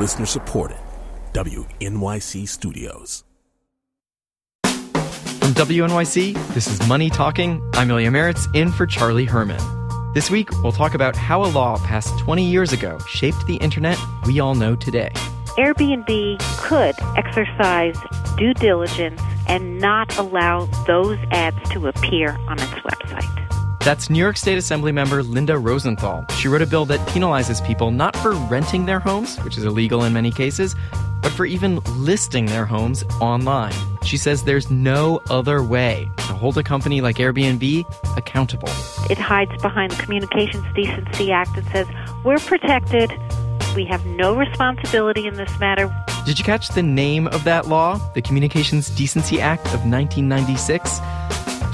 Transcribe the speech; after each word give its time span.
Listener 0.00 0.24
supported. 0.24 0.78
WNYC 1.34 2.48
Studios. 2.48 3.22
From 4.64 5.52
WNYC, 5.52 6.54
this 6.54 6.68
is 6.68 6.88
Money 6.88 7.10
Talking. 7.10 7.60
I'm 7.74 7.90
Ilya 7.90 8.10
Marritz, 8.10 8.48
in 8.54 8.72
for 8.72 8.86
Charlie 8.86 9.26
Herman. 9.26 9.60
This 10.14 10.30
week, 10.30 10.48
we'll 10.62 10.72
talk 10.72 10.94
about 10.94 11.16
how 11.16 11.44
a 11.44 11.50
law 11.52 11.76
passed 11.84 12.18
20 12.20 12.42
years 12.42 12.72
ago 12.72 12.98
shaped 13.00 13.46
the 13.46 13.56
internet 13.56 13.98
we 14.24 14.40
all 14.40 14.54
know 14.54 14.74
today. 14.74 15.10
Airbnb 15.58 16.38
could 16.56 16.94
exercise 17.18 17.96
due 18.38 18.54
diligence 18.54 19.20
and 19.48 19.78
not 19.80 20.16
allow 20.16 20.64
those 20.86 21.18
ads 21.30 21.58
to 21.72 21.88
appear 21.88 22.38
on 22.48 22.54
its 22.54 22.72
website. 22.72 23.39
That's 23.80 24.10
New 24.10 24.18
York 24.18 24.36
State 24.36 24.58
Assembly 24.58 24.92
member 24.92 25.22
Linda 25.22 25.56
Rosenthal. 25.56 26.26
She 26.36 26.48
wrote 26.48 26.60
a 26.60 26.66
bill 26.66 26.84
that 26.84 27.00
penalizes 27.08 27.66
people 27.66 27.90
not 27.90 28.14
for 28.14 28.32
renting 28.32 28.84
their 28.84 29.00
homes, 29.00 29.38
which 29.38 29.56
is 29.56 29.64
illegal 29.64 30.04
in 30.04 30.12
many 30.12 30.30
cases, 30.30 30.76
but 31.22 31.32
for 31.32 31.46
even 31.46 31.80
listing 31.96 32.44
their 32.44 32.66
homes 32.66 33.04
online. 33.22 33.72
She 34.04 34.18
says 34.18 34.44
there's 34.44 34.70
no 34.70 35.22
other 35.30 35.62
way 35.62 36.10
to 36.18 36.22
hold 36.24 36.58
a 36.58 36.62
company 36.62 37.00
like 37.00 37.16
Airbnb 37.16 38.18
accountable. 38.18 38.68
It 39.08 39.16
hides 39.16 39.56
behind 39.62 39.92
the 39.92 40.02
Communications 40.02 40.66
Decency 40.74 41.32
Act 41.32 41.56
and 41.56 41.66
says, 41.68 41.86
we're 42.22 42.38
protected. 42.38 43.10
We 43.74 43.86
have 43.86 44.04
no 44.04 44.36
responsibility 44.36 45.26
in 45.26 45.34
this 45.34 45.58
matter. 45.58 45.90
Did 46.26 46.38
you 46.38 46.44
catch 46.44 46.68
the 46.68 46.82
name 46.82 47.28
of 47.28 47.44
that 47.44 47.66
law? 47.66 47.98
The 48.12 48.20
Communications 48.20 48.90
Decency 48.90 49.40
Act 49.40 49.64
of 49.68 49.86
1996? 49.86 51.00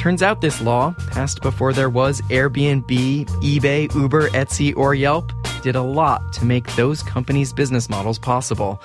Turns 0.07 0.23
out 0.23 0.41
this 0.41 0.61
law, 0.61 0.95
passed 1.11 1.43
before 1.43 1.73
there 1.73 1.91
was 1.91 2.21
Airbnb, 2.31 3.27
eBay, 3.27 3.93
Uber, 3.93 4.29
Etsy, 4.29 4.73
or 4.77 4.95
Yelp, 4.95 5.33
did 5.65 5.75
a 5.75 5.83
lot 5.83 6.33
to 6.35 6.45
make 6.45 6.77
those 6.77 7.03
companies' 7.03 7.53
business 7.53 7.91
models 7.91 8.17
possible. 8.17 8.81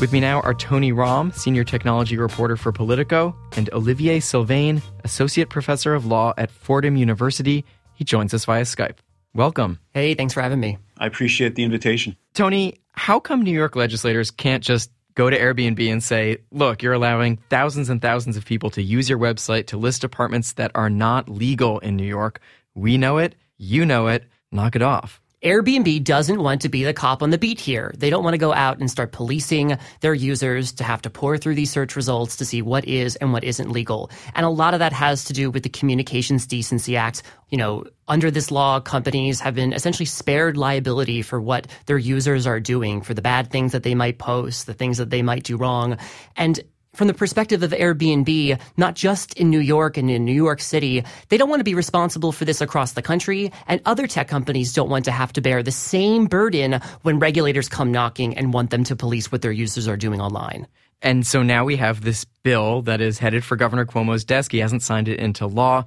With 0.00 0.14
me 0.14 0.20
now 0.20 0.40
are 0.40 0.54
Tony 0.54 0.90
Romm, 0.90 1.34
Senior 1.34 1.64
Technology 1.64 2.16
Reporter 2.16 2.56
for 2.56 2.72
Politico, 2.72 3.36
and 3.54 3.68
Olivier 3.74 4.18
Sylvain, 4.18 4.80
Associate 5.04 5.50
Professor 5.50 5.92
of 5.92 6.06
Law 6.06 6.32
at 6.38 6.50
Fordham 6.50 6.96
University. 6.96 7.66
He 7.92 8.04
joins 8.04 8.32
us 8.32 8.46
via 8.46 8.62
Skype. 8.62 8.96
Welcome. 9.34 9.78
Hey, 9.92 10.14
thanks 10.14 10.32
for 10.32 10.40
having 10.40 10.60
me. 10.60 10.78
I 10.96 11.04
appreciate 11.04 11.54
the 11.54 11.64
invitation. 11.64 12.16
Tony, 12.32 12.78
how 12.92 13.20
come 13.20 13.42
New 13.42 13.52
York 13.52 13.76
legislators 13.76 14.30
can't 14.30 14.64
just 14.64 14.90
go 15.14 15.30
to 15.30 15.38
Airbnb 15.38 15.92
and 15.92 16.02
say, 16.02 16.38
look, 16.50 16.82
you're 16.82 16.92
allowing 16.92 17.38
thousands 17.50 17.88
and 17.90 18.00
thousands 18.00 18.36
of 18.36 18.44
people 18.44 18.70
to 18.70 18.82
use 18.82 19.08
your 19.08 19.18
website 19.18 19.66
to 19.68 19.76
list 19.76 20.04
apartments 20.04 20.52
that 20.54 20.70
are 20.74 20.90
not 20.90 21.28
legal 21.28 21.78
in 21.80 21.96
New 21.96 22.06
York. 22.06 22.40
We 22.74 22.96
know 22.98 23.18
it, 23.18 23.34
you 23.56 23.84
know 23.84 24.08
it, 24.08 24.24
knock 24.50 24.76
it 24.76 24.82
off. 24.82 25.20
Airbnb 25.42 26.04
doesn't 26.04 26.40
want 26.40 26.60
to 26.62 26.68
be 26.68 26.84
the 26.84 26.94
cop 26.94 27.20
on 27.20 27.30
the 27.30 27.38
beat 27.38 27.58
here. 27.58 27.92
They 27.98 28.10
don't 28.10 28.22
want 28.22 28.34
to 28.34 28.38
go 28.38 28.54
out 28.54 28.78
and 28.78 28.88
start 28.88 29.10
policing 29.10 29.76
their 30.00 30.14
users 30.14 30.72
to 30.74 30.84
have 30.84 31.02
to 31.02 31.10
pour 31.10 31.36
through 31.36 31.56
these 31.56 31.70
search 31.70 31.96
results 31.96 32.36
to 32.36 32.44
see 32.44 32.62
what 32.62 32.84
is 32.84 33.16
and 33.16 33.32
what 33.32 33.42
isn't 33.42 33.70
legal. 33.70 34.10
And 34.34 34.46
a 34.46 34.50
lot 34.50 34.72
of 34.72 34.78
that 34.78 34.92
has 34.92 35.24
to 35.24 35.32
do 35.32 35.50
with 35.50 35.64
the 35.64 35.68
Communications 35.68 36.46
Decency 36.46 36.96
Act. 36.96 37.24
You 37.48 37.58
know, 37.58 37.84
under 38.06 38.30
this 38.30 38.52
law, 38.52 38.78
companies 38.78 39.40
have 39.40 39.56
been 39.56 39.72
essentially 39.72 40.06
spared 40.06 40.56
liability 40.56 41.22
for 41.22 41.40
what 41.40 41.66
their 41.86 41.98
users 41.98 42.46
are 42.46 42.60
doing, 42.60 43.02
for 43.02 43.12
the 43.12 43.22
bad 43.22 43.50
things 43.50 43.72
that 43.72 43.82
they 43.82 43.96
might 43.96 44.18
post, 44.18 44.66
the 44.66 44.74
things 44.74 44.98
that 44.98 45.10
they 45.10 45.22
might 45.22 45.42
do 45.42 45.56
wrong. 45.56 45.98
And 46.36 46.60
from 46.94 47.08
the 47.08 47.14
perspective 47.14 47.62
of 47.62 47.70
Airbnb, 47.70 48.60
not 48.76 48.94
just 48.94 49.32
in 49.38 49.48
New 49.48 49.60
York 49.60 49.96
and 49.96 50.10
in 50.10 50.26
New 50.26 50.32
York 50.32 50.60
City, 50.60 51.02
they 51.30 51.38
don't 51.38 51.48
want 51.48 51.60
to 51.60 51.64
be 51.64 51.74
responsible 51.74 52.32
for 52.32 52.44
this 52.44 52.60
across 52.60 52.92
the 52.92 53.00
country, 53.00 53.50
and 53.66 53.80
other 53.86 54.06
tech 54.06 54.28
companies 54.28 54.74
don't 54.74 54.90
want 54.90 55.06
to 55.06 55.10
have 55.10 55.32
to 55.32 55.40
bear 55.40 55.62
the 55.62 55.72
same 55.72 56.26
burden 56.26 56.80
when 57.00 57.18
regulators 57.18 57.68
come 57.68 57.92
knocking 57.92 58.36
and 58.36 58.52
want 58.52 58.70
them 58.70 58.84
to 58.84 58.94
police 58.94 59.32
what 59.32 59.40
their 59.40 59.52
users 59.52 59.88
are 59.88 59.96
doing 59.96 60.20
online. 60.20 60.66
And 61.00 61.26
so 61.26 61.42
now 61.42 61.64
we 61.64 61.76
have 61.76 62.02
this 62.02 62.26
bill 62.42 62.82
that 62.82 63.00
is 63.00 63.18
headed 63.18 63.42
for 63.42 63.56
Governor 63.56 63.86
Cuomo's 63.86 64.24
desk. 64.24 64.52
He 64.52 64.58
hasn't 64.58 64.82
signed 64.82 65.08
it 65.08 65.18
into 65.18 65.46
law. 65.46 65.84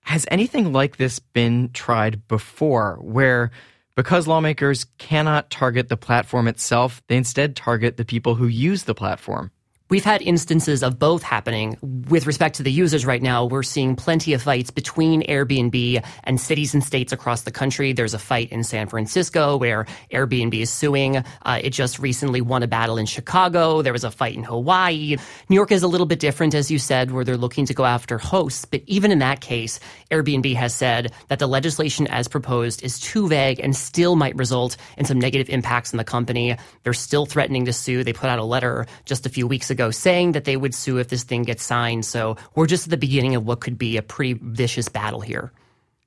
Has 0.00 0.26
anything 0.32 0.72
like 0.72 0.96
this 0.96 1.20
been 1.20 1.70
tried 1.72 2.26
before 2.26 2.98
where 3.00 3.52
because 3.94 4.26
lawmakers 4.26 4.86
cannot 4.98 5.50
target 5.50 5.88
the 5.88 5.96
platform 5.96 6.48
itself, 6.48 7.02
they 7.06 7.16
instead 7.16 7.54
target 7.54 7.96
the 7.96 8.04
people 8.04 8.34
who 8.34 8.48
use 8.48 8.82
the 8.82 8.94
platform? 8.94 9.52
We've 9.90 10.04
had 10.04 10.22
instances 10.22 10.84
of 10.84 11.00
both 11.00 11.24
happening. 11.24 11.76
With 11.82 12.24
respect 12.24 12.54
to 12.58 12.62
the 12.62 12.70
users 12.70 13.04
right 13.04 13.20
now, 13.20 13.46
we're 13.46 13.64
seeing 13.64 13.96
plenty 13.96 14.34
of 14.34 14.40
fights 14.40 14.70
between 14.70 15.24
Airbnb 15.24 16.04
and 16.22 16.40
cities 16.40 16.74
and 16.74 16.84
states 16.84 17.12
across 17.12 17.42
the 17.42 17.50
country. 17.50 17.92
There's 17.92 18.14
a 18.14 18.18
fight 18.20 18.52
in 18.52 18.62
San 18.62 18.86
Francisco 18.86 19.56
where 19.56 19.86
Airbnb 20.12 20.54
is 20.54 20.70
suing. 20.70 21.16
Uh, 21.16 21.58
it 21.60 21.70
just 21.70 21.98
recently 21.98 22.40
won 22.40 22.62
a 22.62 22.68
battle 22.68 22.98
in 22.98 23.06
Chicago. 23.06 23.82
There 23.82 23.92
was 23.92 24.04
a 24.04 24.12
fight 24.12 24.36
in 24.36 24.44
Hawaii. 24.44 25.16
New 25.48 25.56
York 25.56 25.72
is 25.72 25.82
a 25.82 25.88
little 25.88 26.06
bit 26.06 26.20
different, 26.20 26.54
as 26.54 26.70
you 26.70 26.78
said, 26.78 27.10
where 27.10 27.24
they're 27.24 27.36
looking 27.36 27.66
to 27.66 27.74
go 27.74 27.84
after 27.84 28.16
hosts. 28.16 28.64
But 28.64 28.82
even 28.86 29.10
in 29.10 29.18
that 29.18 29.40
case, 29.40 29.80
Airbnb 30.12 30.54
has 30.54 30.72
said 30.72 31.12
that 31.26 31.40
the 31.40 31.48
legislation 31.48 32.06
as 32.06 32.28
proposed 32.28 32.84
is 32.84 33.00
too 33.00 33.26
vague 33.26 33.58
and 33.58 33.74
still 33.74 34.14
might 34.14 34.36
result 34.36 34.76
in 34.96 35.04
some 35.04 35.18
negative 35.18 35.48
impacts 35.48 35.92
on 35.92 35.98
the 35.98 36.04
company. 36.04 36.56
They're 36.84 36.92
still 36.92 37.26
threatening 37.26 37.64
to 37.64 37.72
sue. 37.72 38.04
They 38.04 38.12
put 38.12 38.30
out 38.30 38.38
a 38.38 38.44
letter 38.44 38.86
just 39.04 39.26
a 39.26 39.28
few 39.28 39.48
weeks 39.48 39.68
ago 39.68 39.79
ago 39.80 39.90
saying 39.90 40.32
that 40.32 40.44
they 40.44 40.56
would 40.56 40.74
sue 40.74 40.98
if 40.98 41.08
this 41.08 41.24
thing 41.24 41.42
gets 41.42 41.64
signed. 41.64 42.04
So 42.04 42.36
we're 42.54 42.66
just 42.66 42.86
at 42.86 42.90
the 42.90 42.96
beginning 42.96 43.34
of 43.34 43.46
what 43.46 43.60
could 43.60 43.78
be 43.78 43.96
a 43.96 44.02
pretty 44.02 44.38
vicious 44.42 44.88
battle 44.88 45.20
here. 45.20 45.52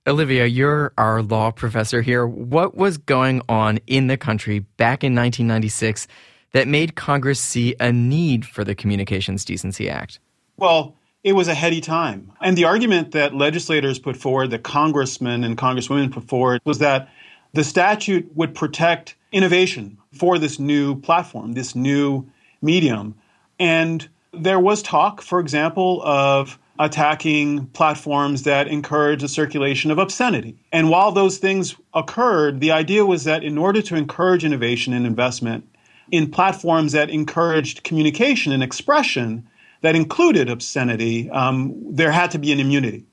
Olivier, 0.06 0.48
you're 0.48 0.92
our 0.98 1.22
law 1.22 1.50
professor 1.52 2.02
here. 2.02 2.28
What 2.28 2.76
was 2.76 2.98
going 2.98 3.42
on 3.48 3.80
in 3.88 4.08
the 4.08 4.18
country 4.18 4.60
back 4.60 5.04
in 5.04 5.16
1996 5.16 6.08
that 6.52 6.68
made 6.68 6.96
Congress 6.96 7.40
see 7.40 7.76
a 7.80 7.92
need 7.92 8.46
for 8.46 8.64
the 8.64 8.76
Communications 8.76 9.46
Decency 9.46 9.90
Act? 9.90 10.20
Well, 10.58 10.96
it 11.24 11.34
was 11.34 11.48
a 11.48 11.56
heady 11.56 11.80
time. 11.80 12.34
And 12.42 12.58
the 12.58 12.66
argument 12.66 13.14
that 13.14 13.34
legislators 13.34 13.98
put 13.98 14.18
forward, 14.18 14.52
that 14.52 14.64
congressmen 14.64 15.44
and 15.46 15.58
congresswomen 15.58 16.12
put 16.12 16.26
forward, 16.26 16.62
was 16.66 16.80
that 16.80 17.10
the 17.54 17.64
statute 17.64 18.30
would 18.36 18.54
protect 18.54 19.16
innovation 19.32 19.98
for 20.12 20.38
this 20.38 20.60
new 20.60 21.00
platform, 21.00 21.54
this 21.54 21.76
new 21.76 22.30
medium. 22.62 23.16
And 23.60 24.08
there 24.34 24.60
was 24.60 24.82
talk, 24.82 25.22
for 25.22 25.40
example, 25.40 26.02
of 26.04 26.58
attacking 26.80 27.68
platforms 27.68 28.44
that 28.44 28.68
encourage 28.68 29.22
the 29.22 29.28
circulation 29.28 29.92
of 29.92 30.00
obscenity. 30.00 30.58
And 30.72 30.90
while 30.90 31.12
those 31.12 31.38
things 31.38 31.76
occurred, 31.94 32.60
the 32.60 32.72
idea 32.72 33.06
was 33.06 33.26
that 33.26 33.44
in 33.44 33.58
order 33.58 33.82
to 33.84 33.96
encourage 33.96 34.44
innovation 34.44 34.94
and 34.94 35.06
investment 35.06 35.68
in 36.12 36.32
platforms 36.32 36.92
that 36.94 37.10
encouraged 37.10 37.84
communication 37.84 38.52
and 38.52 38.64
expression 38.64 39.48
that 39.82 39.96
included 39.96 40.50
obscenity, 40.50 41.30
um, 41.30 41.74
there 41.90 42.12
had 42.12 42.32
to 42.32 42.40
be 42.40 42.52
an 42.52 42.60
immunity. 42.60 43.06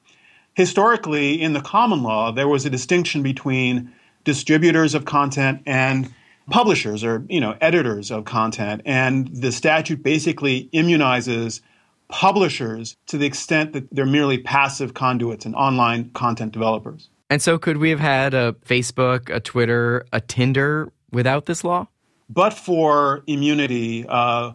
Historically, 0.55 1.41
in 1.41 1.53
the 1.53 1.61
common 1.61 2.03
law, 2.03 2.33
there 2.33 2.49
was 2.49 2.65
a 2.65 2.71
distinction 2.71 3.23
between 3.23 3.93
distributors 4.25 4.95
of 4.95 5.05
content 5.05 5.63
and 5.67 6.13
publishers 6.51 7.03
or 7.03 7.25
you 7.29 7.41
know 7.41 7.57
editors 7.61 8.11
of 8.11 8.25
content 8.25 8.83
and 8.85 9.29
the 9.29 9.53
statute 9.53 10.03
basically 10.03 10.69
immunizes 10.75 11.61
publishers 12.09 12.97
to 13.07 13.17
the 13.17 13.27
extent 13.27 13.73
that 13.73 13.89
they're 13.93 14.05
merely 14.05 14.39
passive 14.39 14.95
conduits 14.95 15.47
and 15.47 15.55
online 15.55 16.11
content 16.11 16.53
developers. 16.53 17.09
And 17.31 17.41
so 17.41 17.59
could 17.59 17.77
we 17.77 17.91
have 17.91 18.01
had 18.01 18.35
a 18.35 18.55
facebook 18.67 19.35
a 19.35 19.41
twitter 19.41 20.05
a 20.13 20.21
tinder 20.21 20.93
without 21.11 21.47
this 21.47 21.65
law? 21.65 21.87
But 22.29 22.53
for 22.53 23.23
immunity 23.27 24.05
uh, 24.09 24.53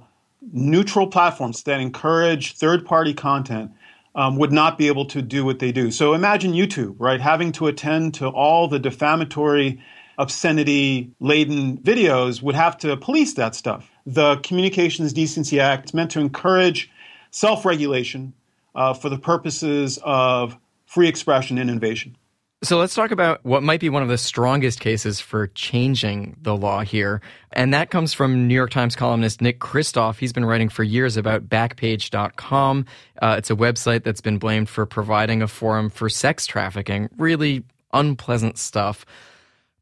neutral 0.52 1.08
platforms 1.08 1.64
that 1.64 1.80
encourage 1.80 2.54
third 2.54 2.86
party 2.86 3.14
content 3.14 3.72
um, 4.14 4.38
would 4.38 4.52
not 4.52 4.78
be 4.78 4.88
able 4.88 5.06
to 5.06 5.22
do 5.22 5.44
what 5.44 5.60
they 5.60 5.72
do. 5.72 5.92
So 5.92 6.14
imagine 6.14 6.52
youtube 6.52 6.96
right 7.00 7.22
having 7.22 7.52
to 7.54 7.68
attend 7.68 8.14
to 8.16 8.28
all 8.28 8.68
the 8.68 8.80
defamatory 8.80 9.82
obscenity 10.18 11.12
laden 11.20 11.78
videos 11.78 12.41
would 12.41 12.56
have 12.56 12.78
to 12.79 12.96
police 12.97 13.34
that 13.34 13.56
stuff. 13.56 13.90
The 14.06 14.38
Communications 14.38 15.14
Decency 15.14 15.59
Act 15.59 15.94
meant 15.94 16.12
to 16.12 16.20
encourage 16.20 16.91
self 17.32 17.66
regulation 17.66 18.34
uh, 18.76 18.94
for 18.94 19.09
the 19.09 19.17
purposes 19.17 20.00
of 20.03 20.58
free 20.85 21.08
expression 21.08 21.58
and 21.58 21.70
innovation. 21.70 22.16
So 22.64 22.79
let's 22.79 22.96
talk 22.96 23.12
about 23.12 23.46
what 23.46 23.62
might 23.62 23.79
be 23.79 23.90
one 23.90 24.02
of 24.02 24.09
the 24.09 24.17
strongest 24.17 24.79
cases 24.79 25.20
for 25.20 25.47
changing 25.47 26.38
the 26.41 26.56
law 26.56 26.82
here. 26.82 27.22
And 27.52 27.73
that 27.73 27.91
comes 27.91 28.14
from 28.14 28.47
New 28.47 28.56
York 28.56 28.72
Times 28.72 28.96
columnist 28.96 29.41
Nick 29.41 29.59
Kristof. 29.59 30.17
He's 30.17 30.34
been 30.34 30.46
writing 30.46 30.70
for 30.70 30.84
years 30.84 31.16
about 31.16 31.47
Backpage.com. 31.47 32.85
Uh, 33.22 33.35
it's 33.38 33.52
a 33.52 33.56
website 33.56 34.03
that's 34.03 34.22
been 34.22 34.40
blamed 34.40 34.70
for 34.70 34.85
providing 34.85 35.41
a 35.41 35.47
forum 35.47 35.90
for 35.90 36.09
sex 36.09 36.47
trafficking, 36.47 37.09
really 37.17 37.64
unpleasant 37.94 38.58
stuff. 38.58 39.06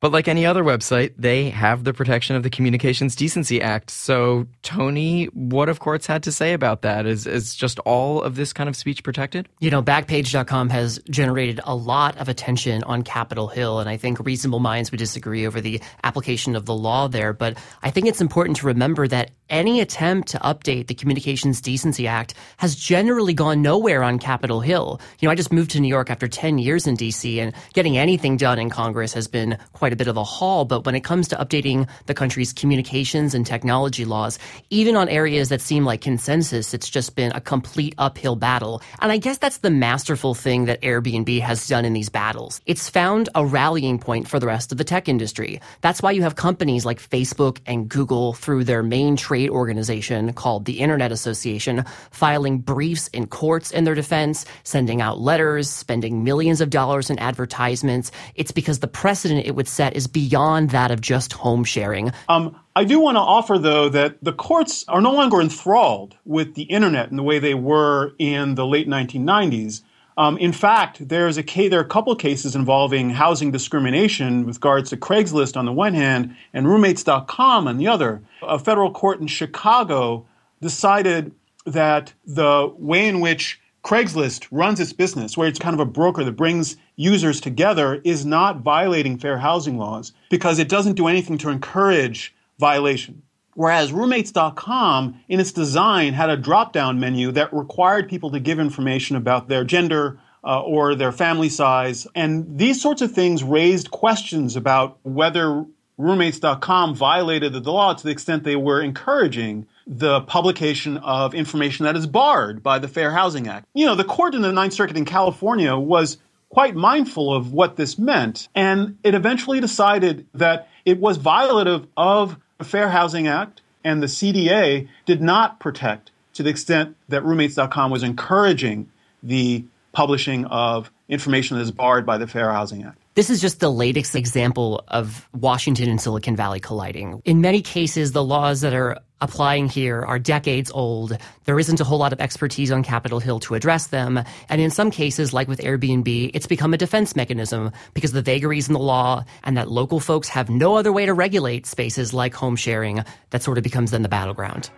But 0.04 0.12
like 0.12 0.28
any 0.28 0.46
other 0.46 0.66
website, 0.66 1.14
they 1.18 1.50
have 1.52 1.86
the 1.86 1.94
protection 1.94 2.36
of 2.36 2.44
the 2.44 2.50
Communications 2.50 3.16
Decency 3.16 3.62
Act. 3.62 3.90
So, 3.90 4.48
Tony, 4.62 5.28
what 5.28 5.70
have 5.70 5.80
courts 5.80 6.06
had 6.06 6.24
to 6.24 6.32
say 6.34 6.52
about 6.52 6.82
that? 6.82 7.06
Is, 7.06 7.26
is 7.26 7.56
just 7.56 7.80
all 7.80 8.22
of 8.22 8.36
this 8.36 8.52
kind 8.52 8.68
of 8.68 8.76
speech 8.76 9.02
protected? 9.02 9.48
You 9.62 9.72
know, 9.72 9.82
Backpage.com 9.82 10.72
has 10.72 11.00
generated 11.10 11.62
a 11.64 11.74
lot 11.74 12.18
of 12.18 12.28
attention 12.28 12.84
on 12.84 13.04
Capitol 13.04 13.48
Hill, 13.48 13.80
and 13.80 13.90
I 13.90 13.96
think 13.96 14.20
reasonable 14.20 14.60
minds 14.60 14.92
would 14.92 14.98
disagree 14.98 15.48
over 15.48 15.62
the 15.62 15.82
application 16.04 16.58
of 16.58 16.66
the 16.66 16.76
law 16.76 17.08
there. 17.08 17.32
But 17.32 17.58
I 17.82 17.90
think 17.90 18.08
it's 18.08 18.20
important 18.20 18.58
to 18.58 18.68
remember 18.68 19.08
that 19.08 19.32
any 19.50 19.80
attempt 19.80 20.30
to 20.30 20.40
update 20.40 20.88
the 20.88 20.96
Communications 20.96 21.62
Decency 21.62 22.08
Act 22.08 22.34
has 22.58 22.76
generally 22.76 23.34
gone 23.34 23.62
nowhere 23.62 24.04
on 24.04 24.20
Capitol 24.20 24.60
Hill. 24.60 25.00
You 25.20 25.28
know, 25.28 25.32
I 25.32 25.36
just 25.36 25.54
moved 25.54 25.72
to 25.72 25.80
New 25.80 25.88
York 25.88 26.10
after 26.10 26.28
10 26.28 26.58
years 26.58 26.88
in 26.88 26.96
D.C., 26.96 27.40
and 27.40 27.54
getting 27.72 27.98
anything 27.98 28.36
done 28.36 28.60
in 28.60 28.70
Congress 28.70 29.14
has 29.14 29.30
been 29.30 29.58
quite 29.72 29.93
a 29.94 29.96
bit 29.96 30.08
of 30.08 30.18
a 30.18 30.24
haul, 30.24 30.66
but 30.66 30.86
when 30.86 30.96
it 30.96 31.06
comes 31.06 31.30
to 31.30 31.38
updating 31.38 31.88
the 32.08 32.14
country's 32.14 32.52
communications 32.52 33.34
and 33.34 33.46
technology 33.46 34.04
laws, 34.04 34.38
even 34.70 34.98
on 34.98 35.08
areas 35.08 35.50
that 35.50 35.62
seem 35.62 35.86
like 35.86 36.02
consensus, 36.02 36.74
it's 36.74 36.90
just 36.90 37.16
been 37.16 37.32
a 37.32 37.40
complete 37.40 37.96
uphill 37.98 38.36
battle. 38.36 38.82
And 39.00 39.12
I 39.12 39.18
guess 39.18 39.38
that's 39.38 39.60
the 39.60 39.70
masterful 39.70 40.34
thing 40.34 40.66
that 40.66 40.82
Airbnb 40.82 41.40
has 41.42 41.68
done 41.68 41.86
in 41.86 41.94
these 41.94 42.10
battles. 42.10 42.60
It's 42.66 42.90
found 42.90 43.30
a 43.36 43.46
rallying 43.46 44.00
point 44.00 44.28
for 44.28 44.40
the 44.40 44.48
rest 44.48 44.72
of 44.72 44.78
the 44.78 44.84
tech 44.84 45.08
industry. 45.08 45.62
That's 45.82 46.02
why 46.02 46.12
you 46.12 46.24
have 46.24 46.36
companies 46.36 46.86
like 46.86 47.00
Facebook 47.00 47.60
and 47.66 47.88
Google 47.88 48.34
through 48.34 48.64
their 48.64 48.84
main 48.84 49.16
trade 49.16 49.50
organization 49.50 50.34
called 50.34 50.66
the 50.66 50.80
Internet 50.80 51.12
Association 51.12 51.86
filing 52.12 52.58
briefs 52.60 53.08
in 53.10 53.28
courts 53.28 53.70
in 53.72 53.84
their 53.84 53.96
defense, 53.96 54.46
sending 54.64 55.02
out 55.02 55.20
letters, 55.20 55.70
spending 55.70 56.24
millions 56.24 56.62
of 56.62 56.70
dollars 56.70 57.10
in 57.10 57.20
advertisements. 57.20 58.12
It's 58.36 58.52
because 58.52 58.80
the 58.80 58.88
precedent 58.88 59.46
it 59.46 59.56
would 59.56 59.68
set 59.68 59.83
is 59.92 60.08
beyond 60.08 60.70
that 60.70 60.92
of 60.92 61.02
just 61.02 61.34
home 61.34 61.66
sharing. 61.66 62.12
Um, 62.30 62.58
I 62.76 62.86
do 62.86 63.00
want 63.00 63.16
to 63.16 63.22
offer, 63.22 63.58
though, 63.58 63.90
that 63.90 64.24
the 64.24 64.34
courts 64.34 64.86
are 64.88 65.02
no 65.02 65.12
longer 65.12 65.42
enthralled 65.42 66.16
with 66.26 66.56
the 66.56 66.64
internet 66.64 67.12
in 67.12 67.18
the 67.18 67.24
way 67.24 67.40
they 67.40 67.54
were 67.54 68.14
in 68.18 68.56
the 68.56 68.66
late 68.66 68.88
1990s. 68.88 69.82
Um, 70.18 70.38
in 70.38 70.54
fact, 70.54 71.08
there's 71.08 71.38
a 71.38 71.44
case, 71.44 71.70
there 71.72 71.80
are 71.80 71.84
a 71.84 71.88
couple 71.88 72.16
cases 72.16 72.56
involving 72.56 73.10
housing 73.10 73.52
discrimination 73.52 74.46
with 74.46 74.58
regards 74.58 74.90
to 74.92 74.98
Craigslist 74.98 75.58
on 75.58 75.66
the 75.66 75.72
one 75.72 75.94
hand 75.94 76.36
and 76.54 76.68
roommates.com 76.68 77.68
on 77.68 77.78
the 77.78 77.88
other. 77.88 78.22
A 78.42 78.60
federal 78.60 78.92
court 78.92 79.20
in 79.20 79.28
Chicago 79.28 80.26
decided 80.62 81.34
that 81.66 82.14
the 82.26 82.72
way 82.78 83.08
in 83.08 83.20
which 83.22 83.60
Craigslist 83.84 84.48
runs 84.50 84.80
its 84.80 84.94
business, 84.94 85.36
where 85.38 85.48
it's 85.48 85.60
kind 85.60 85.74
of 85.74 85.80
a 85.82 85.86
broker 85.86 86.24
that 86.24 86.32
brings 86.34 86.78
users 86.96 87.42
together, 87.42 88.00
is 88.06 88.26
not 88.26 88.62
violating 88.62 89.18
fair 89.18 89.38
housing 89.38 89.78
laws 89.78 90.14
because 90.30 90.58
it 90.58 90.70
doesn't 90.70 90.96
do 90.96 91.08
anything 91.08 91.38
to 91.40 91.50
encourage 91.50 92.34
violation. 92.60 93.24
Whereas 93.56 93.92
roommates.com, 93.92 95.20
in 95.28 95.40
its 95.40 95.52
design, 95.52 96.14
had 96.14 96.30
a 96.30 96.38
drop 96.38 96.72
down 96.72 97.00
menu 97.00 97.32
that 97.34 97.54
required 97.54 98.10
people 98.10 98.32
to 98.32 98.40
give 98.40 98.58
information 98.58 99.16
about 99.16 99.48
their 99.50 99.64
gender 99.64 100.18
uh, 100.44 100.62
or 100.62 100.96
their 100.96 101.12
family 101.12 101.50
size. 101.50 102.08
And 102.16 102.58
these 102.58 102.82
sorts 102.82 103.02
of 103.02 103.12
things 103.12 103.44
raised 103.44 103.92
questions 103.92 104.56
about 104.56 104.98
whether 105.04 105.66
roommates.com 105.98 106.96
violated 106.96 107.54
the 107.54 107.72
law 107.72 107.94
to 107.94 108.04
the 108.04 108.12
extent 108.12 108.44
they 108.44 108.56
were 108.56 108.82
encouraging 108.82 109.66
the 109.86 110.22
publication 110.22 110.98
of 110.98 111.34
information 111.34 111.86
that 111.86 111.96
is 111.96 112.08
barred 112.08 112.64
by 112.64 112.80
the 112.80 112.88
Fair 112.88 113.12
Housing 113.12 113.48
Act. 113.48 113.68
You 113.74 113.86
know, 113.86 113.96
the 113.96 114.04
court 114.04 114.34
in 114.34 114.42
the 114.42 114.52
Ninth 114.52 114.74
Circuit 114.74 114.98
in 114.98 115.06
California 115.06 115.76
was 115.76 116.18
quite 116.50 116.76
mindful 116.76 117.34
of 117.34 117.52
what 117.52 117.76
this 117.76 117.98
meant, 117.98 118.48
and 118.54 118.98
it 119.04 119.16
eventually 119.16 119.60
decided 119.60 120.26
that 120.34 120.70
it 120.86 121.00
was 121.00 121.18
violative 121.18 121.88
of 121.98 122.38
the 122.60 122.66
Fair 122.66 122.90
Housing 122.90 123.28
Act 123.28 123.62
and 123.84 124.02
the 124.02 124.08
CDA 124.08 124.88
did 125.06 125.22
not 125.22 125.60
protect 125.60 126.12
to 126.34 126.44
the 126.44 126.50
extent 126.50 126.96
that 127.10 127.24
roommates.com 127.24 127.92
was 127.92 128.04
encouraging 128.04 128.90
the 129.22 129.66
publishing 129.92 130.46
of 130.46 130.92
information 131.14 131.58
that 131.58 131.64
is 131.64 131.72
barred 131.72 132.06
by 132.06 132.18
the 132.18 132.28
Fair 132.28 132.52
Housing 132.52 132.84
Act. 132.84 132.98
This 133.16 133.30
is 133.30 133.40
just 133.40 133.60
the 133.60 133.72
latest 133.72 134.16
example 134.16 134.84
of 134.88 135.30
Washington 135.34 135.88
and 135.88 136.02
Silicon 136.02 136.36
Valley 136.36 136.60
colliding. 136.60 137.22
In 137.26 137.42
many 137.42 137.62
cases, 137.62 138.12
the 138.12 138.24
laws 138.24 138.62
that 138.62 138.74
are 138.74 138.98
applying 139.22 139.70
here 139.70 140.02
are 140.02 140.18
decades 140.18 140.72
old. 140.72 141.18
There 141.46 141.60
isn't 141.60 141.80
a 141.80 141.84
whole 141.84 142.00
lot 142.00 142.12
of 142.12 142.20
expertise 142.20 142.72
on 142.72 142.84
Capitol 142.84 143.20
Hill 143.20 143.40
to 143.42 143.54
address 143.54 143.88
them. 143.88 144.20
And 144.50 144.60
in 144.60 144.72
some 144.72 144.92
cases, 144.92 145.32
like 145.32 145.48
with 145.48 145.60
Airbnb, 145.60 146.32
it's 146.34 146.48
become 146.48 146.74
a 146.74 146.78
defense 146.78 147.16
mechanism 147.16 147.72
because 147.94 148.12
the 148.12 148.22
vagaries 148.22 148.68
in 148.68 148.74
the 148.74 148.80
law 148.80 149.24
and 149.44 149.56
that 149.56 149.72
local 149.72 150.00
folks 150.00 150.28
have 150.28 150.50
no 150.50 150.76
other 150.76 150.92
way 150.92 151.06
to 151.06 151.14
regulate 151.14 151.66
spaces 151.68 152.14
like 152.14 152.34
home 152.34 152.56
sharing. 152.56 153.04
That 153.30 153.44
sort 153.44 153.58
of 153.58 153.64
becomes 153.64 153.92
then 153.92 154.02
the 154.02 154.10
battleground. 154.10 154.72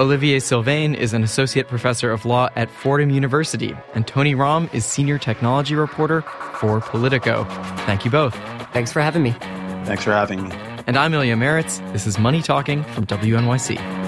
Olivier 0.00 0.40
Sylvain 0.40 0.96
is 0.96 1.12
an 1.12 1.22
associate 1.22 1.68
professor 1.68 2.10
of 2.10 2.24
law 2.24 2.48
at 2.56 2.68
Fordham 2.68 3.10
University, 3.10 3.76
and 3.94 4.04
Tony 4.08 4.34
Romm 4.34 4.72
is 4.74 4.84
senior 4.84 5.18
technology 5.18 5.76
reporter 5.76 6.22
for 6.58 6.80
Politico. 6.80 7.44
Thank 7.86 8.04
you 8.04 8.10
both. 8.10 8.34
Thanks 8.72 8.90
for 8.90 9.00
having 9.00 9.22
me. 9.22 9.36
Thanks 9.84 10.02
for 10.02 10.10
having 10.10 10.48
me. 10.48 10.52
And 10.88 10.96
I'm 10.96 11.14
Ilya 11.14 11.36
Marritz. 11.36 11.78
This 11.92 12.08
is 12.08 12.18
Money 12.18 12.42
Talking 12.42 12.82
from 12.82 13.06
WNYC. 13.06 14.03